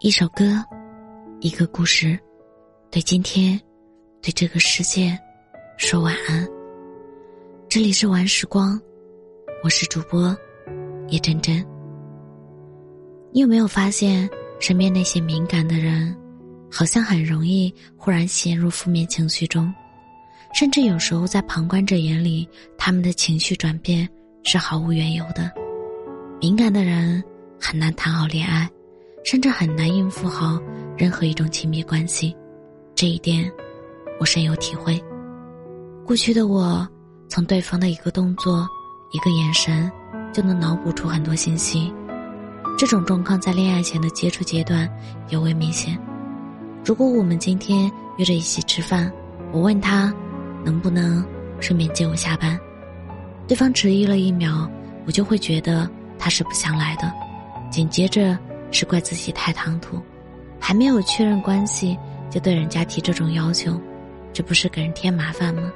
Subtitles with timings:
[0.00, 0.62] 一首歌，
[1.40, 2.18] 一个故事，
[2.90, 3.58] 对今天，
[4.20, 5.18] 对这个世界，
[5.78, 6.46] 说晚安。
[7.66, 8.78] 这里是晚时光，
[9.64, 10.36] 我是主播
[11.08, 11.66] 叶真真。
[13.32, 14.28] 你有没有发现，
[14.60, 16.14] 身边那些敏感的人，
[16.70, 19.72] 好像很容易忽然陷入负面情绪中，
[20.52, 24.06] 甚至有时候在旁观者眼里，他们的情绪转变
[24.44, 25.50] 是毫无缘由的。
[26.38, 27.24] 敏感的人
[27.58, 28.70] 很难谈好恋爱。
[29.26, 30.56] 甚至很难应付好
[30.96, 32.32] 任何一种亲密关系，
[32.94, 33.50] 这一点
[34.20, 35.02] 我深有体会。
[36.06, 36.86] 过去的我，
[37.28, 38.64] 从对方的一个动作、
[39.10, 39.90] 一个眼神，
[40.32, 41.92] 就能脑补出很多信息。
[42.78, 44.88] 这种状况在恋爱前的接触阶段
[45.30, 45.98] 尤为明显。
[46.84, 49.12] 如果我们今天约着一起吃饭，
[49.50, 50.14] 我问他
[50.64, 51.26] 能不能
[51.58, 52.56] 顺便接我下班，
[53.48, 54.70] 对方迟疑了一秒，
[55.04, 57.12] 我就会觉得他是不想来的。
[57.72, 58.38] 紧接着。
[58.70, 60.00] 是怪自己太唐突，
[60.60, 61.96] 还没有确认关系
[62.30, 63.80] 就对人家提这种要求，
[64.32, 65.72] 这不是给人添麻烦吗？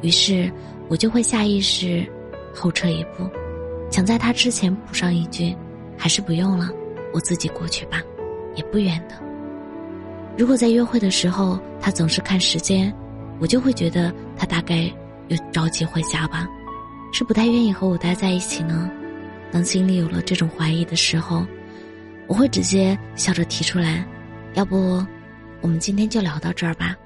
[0.00, 0.50] 于是
[0.88, 2.06] 我就会下意识
[2.54, 3.28] 后撤一步，
[3.90, 5.54] 想在他之前补上一句
[5.98, 6.70] ：“还是不用了，
[7.12, 8.00] 我自己过去吧，
[8.54, 9.14] 也不远的。”
[10.38, 12.94] 如果在约会的时候他总是看时间，
[13.40, 14.90] 我就会觉得他大概
[15.28, 16.46] 又着急回家吧，
[17.12, 18.90] 是不太愿意和我待在一起呢。
[19.50, 21.44] 当心里有了这种怀疑的时候。
[22.26, 24.04] 我会直接笑着提出来，
[24.54, 25.04] 要不，
[25.60, 26.96] 我们今天就聊到这儿吧，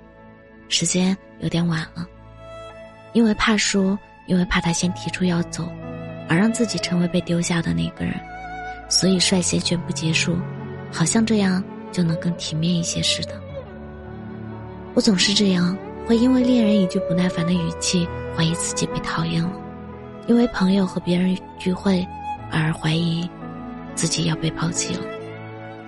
[0.68, 2.06] 时间有点晚了。
[3.14, 5.68] 因为怕输，因为怕他先提出要走，
[6.28, 8.14] 而让自己成为被丢下的那个人，
[8.88, 10.36] 所以率先宣布结束，
[10.92, 13.40] 好像这样就能更体面一些似的。
[14.94, 19.50] 我总是这样，会因为恋人一句不耐烦的语气，怀疑自己被讨厌了；
[20.26, 22.06] 因为朋友和别人聚会，
[22.52, 23.28] 而怀疑。
[23.98, 25.00] 自己要被抛弃了，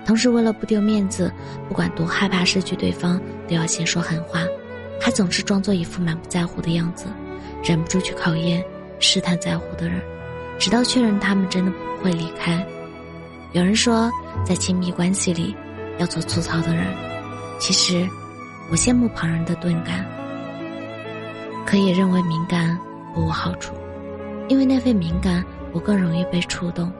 [0.05, 1.31] 同时为了不丢面子，
[1.69, 3.17] 不管多害怕失去对方，
[3.47, 4.41] 都要先说狠话，
[4.99, 7.05] 还总是装作一副满不在乎的样子，
[7.63, 8.61] 忍不住去考验、
[8.99, 10.01] 试探在乎的人，
[10.59, 12.61] 直到确认他们真的不会离开。
[13.53, 14.11] 有人说，
[14.45, 15.55] 在亲密关系里
[15.97, 16.85] 要做粗糙的人，
[17.61, 18.05] 其实
[18.69, 20.05] 我羡慕旁人的钝感，
[21.65, 22.77] 可也认为敏感
[23.15, 23.73] 不无好处，
[24.49, 26.91] 因为那份敏感，我更容易被触动。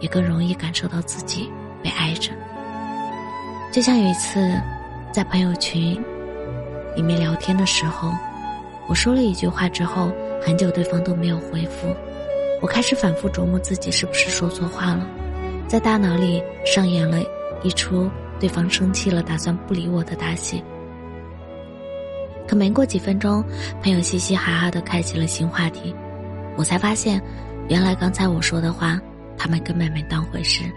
[0.00, 1.50] 也更容易感受到自己
[1.82, 2.32] 被爱着。
[3.72, 4.60] 就像有一次，
[5.12, 6.02] 在朋友群
[6.96, 8.10] 里面聊天的时候，
[8.88, 10.10] 我说了一句话之后，
[10.42, 11.94] 很久对方都没有回复，
[12.60, 15.06] 我开始反复琢磨自己是不是说错话了，
[15.68, 17.18] 在大脑里上演了
[17.62, 18.10] 一出
[18.40, 20.62] 对方生气了，打算不理我的大戏。
[22.48, 23.44] 可没过几分钟，
[23.80, 25.94] 朋友嘻嘻哈哈的开启了新话题，
[26.56, 27.22] 我才发现，
[27.68, 29.00] 原来刚才我说的话。
[29.40, 30.70] 他们根本没当回事。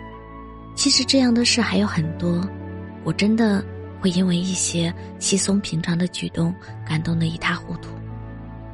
[0.73, 2.49] 其实这样的事还有很多，
[3.03, 3.61] 我真的
[3.99, 6.55] 会因为一些稀松平常的举动
[6.87, 7.89] 感动得一塌糊涂。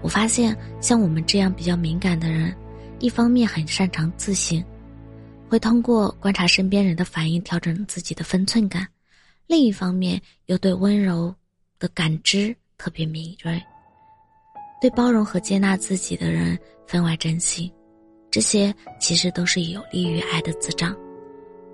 [0.04, 2.56] 我发现，像我们这样比较敏感的人，
[3.00, 4.64] 一方面很擅长自省，
[5.50, 8.84] 会通过观察身边人的反应调整自己的分寸感；
[9.48, 11.34] 另一方面又对温柔
[11.80, 13.60] 的感知特别敏锐，
[14.80, 17.74] 对包容和接纳自己的人分外珍惜。
[18.32, 20.96] 这些其实都是有利于爱的滋长。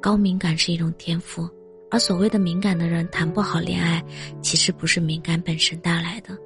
[0.01, 1.49] 高敏感是一种天赋，
[1.89, 4.03] 而所谓的敏感的人谈不好恋爱，
[4.41, 6.37] 其实不是敏感本身带来的。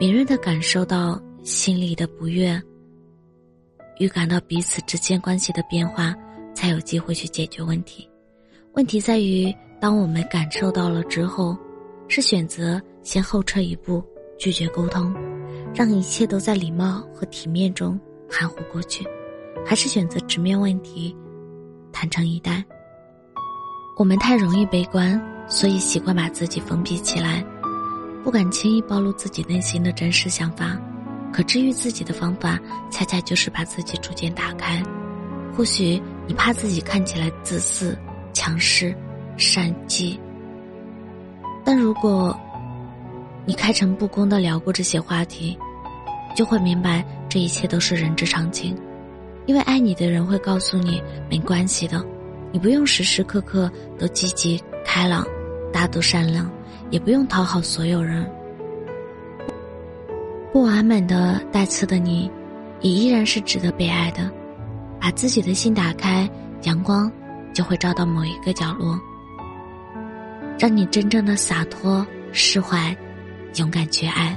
[0.00, 2.60] 敏锐的感受到心里的不悦，
[3.98, 6.14] 预感到彼此之间关系的变化，
[6.54, 8.08] 才有机会去解决问题。
[8.72, 11.56] 问题在于，当我们感受到了之后，
[12.08, 14.02] 是选择先后撤一步，
[14.38, 15.14] 拒绝沟通，
[15.74, 17.98] 让一切都在礼貌和体面中。
[18.30, 19.06] 含糊过去，
[19.64, 21.16] 还是选择直面问题，
[21.92, 22.64] 坦诚以待。
[23.96, 27.44] 我们太容易悲观，所以习惯把自己封闭起来，
[28.22, 30.76] 不敢轻易暴露自己内心的真实想法。
[31.32, 32.58] 可治愈自己的方法，
[32.90, 34.82] 恰恰就是把自己逐渐打开。
[35.56, 37.96] 或许你怕自己看起来自私、
[38.32, 38.94] 强势、
[39.36, 40.18] 善妒，
[41.64, 42.38] 但如果
[43.44, 45.56] 你开诚布公的聊过这些话题。
[46.34, 48.76] 就会明白这一切都是人之常情，
[49.46, 52.04] 因为爱你的人会告诉你没关系的，
[52.52, 55.26] 你不用时时刻刻都积极开朗、
[55.72, 56.50] 大度善良，
[56.90, 58.24] 也不用讨好所有人。
[60.52, 62.30] 不完美的带刺的你，
[62.80, 64.30] 也依然是值得被爱的。
[64.98, 66.28] 把自己的心打开，
[66.62, 67.10] 阳光
[67.52, 68.98] 就会照到某一个角落，
[70.58, 72.96] 让你真正的洒脱、释怀、
[73.56, 74.36] 勇敢去爱。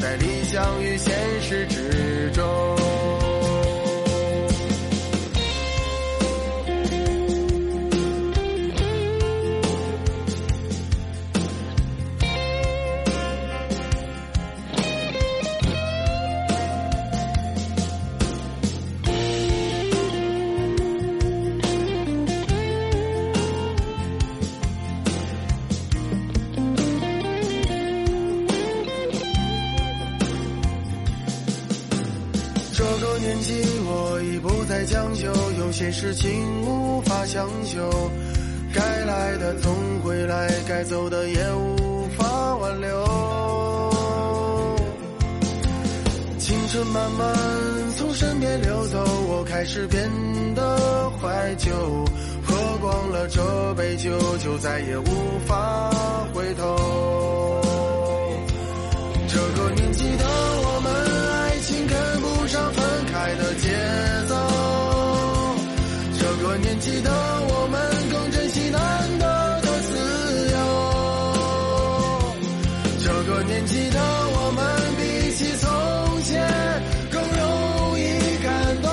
[0.00, 1.77] 在理想与现实之
[35.78, 37.88] 些事情无法强求。
[38.74, 39.72] 该来的总
[40.02, 43.94] 会来，该走的也无法挽留。
[46.36, 47.32] 青春慢慢
[47.96, 50.10] 从身边流走，我开始变
[50.56, 51.70] 得怀旧。
[52.42, 55.90] 喝光了这杯酒，就再也无法
[73.38, 75.68] 这个年纪的我们，比起从
[76.24, 76.42] 前
[77.08, 78.02] 更容易
[78.42, 78.90] 感动。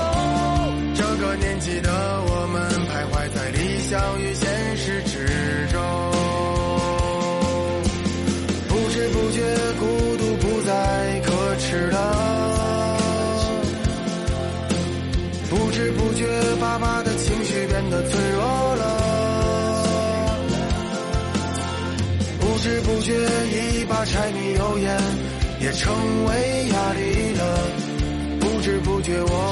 [0.93, 1.89] 这个年纪的
[2.27, 5.25] 我们，徘徊在理想与现实之
[5.73, 5.81] 中。
[8.69, 9.41] 不知不觉，
[9.79, 10.71] 孤独不再
[11.25, 11.97] 可耻了。
[15.49, 16.27] 不知不觉，
[16.61, 16.84] 爸爸
[22.65, 24.99] 不知不觉，已把柴米油盐
[25.61, 25.93] 也成
[26.25, 27.69] 为压力了。
[28.39, 29.44] 不知不觉，我